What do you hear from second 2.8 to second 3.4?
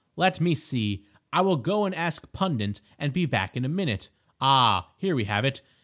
and be